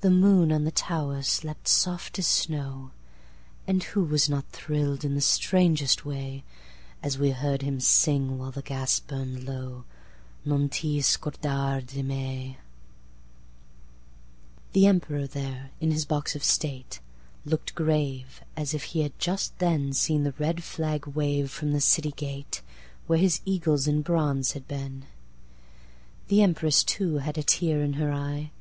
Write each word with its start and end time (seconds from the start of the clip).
The 0.00 0.12
moon 0.12 0.52
on 0.52 0.62
the 0.62 0.70
tower 0.70 1.22
slept 1.22 1.66
soft 1.66 2.16
as 2.20 2.26
snow:And 2.28 3.82
who 3.82 4.04
was 4.04 4.28
not 4.28 4.46
thrill'd 4.52 5.04
in 5.04 5.16
the 5.16 5.20
strangest 5.20 6.04
way, 6.04 6.44
As 7.02 7.18
we 7.18 7.32
heard 7.32 7.62
him 7.62 7.80
sing, 7.80 8.38
while 8.38 8.52
the 8.52 8.62
gas 8.62 9.00
burn'd 9.00 9.42
low,"Non 9.42 10.68
ti 10.68 11.00
scordar 11.00 11.80
di 11.84 12.00
me"?The 12.04 14.86
Emperor 14.86 15.26
there, 15.26 15.70
in 15.80 15.90
his 15.90 16.04
box 16.04 16.36
of 16.36 16.44
state, 16.44 17.00
Look'd 17.44 17.74
grave, 17.74 18.42
as 18.56 18.72
if 18.72 18.84
he 18.84 19.00
had 19.00 19.18
just 19.18 19.58
then 19.58 19.90
seenThe 19.90 20.38
red 20.38 20.62
flag 20.62 21.08
wave 21.08 21.50
from 21.50 21.72
the 21.72 21.80
city 21.80 22.12
gateWhere 22.12 23.18
his 23.18 23.40
eagles 23.44 23.88
in 23.88 24.02
bronze 24.02 24.52
had 24.52 24.68
been. 24.68 25.06
The 26.28 26.40
Empress, 26.40 26.84
too, 26.84 27.16
had 27.16 27.36
a 27.36 27.42
tear 27.42 27.82
in 27.82 27.94
her 27.94 28.12
eye. 28.12 28.52